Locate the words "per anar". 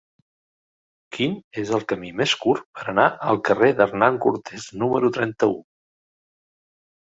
2.79-3.05